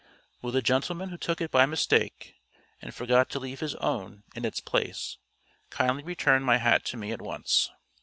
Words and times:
Will 0.41 0.49
the 0.49 0.63
gentleman 0.63 1.09
who 1.09 1.17
took 1.19 1.41
it 1.41 1.51
by 1.51 1.67
mistake, 1.67 2.33
and 2.81 2.91
forgot 2.95 3.29
to 3.29 3.39
leave 3.39 3.59
his 3.59 3.75
own 3.75 4.23
in 4.33 4.45
its 4.45 4.59
place, 4.59 5.19
kindly 5.69 6.01
return 6.03 6.41
my 6.41 6.57
hat 6.57 6.83
to 6.85 6.97
me 6.97 7.11
at 7.11 7.21
once? 7.21 7.69